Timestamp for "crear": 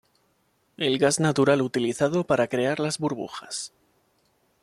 2.47-2.79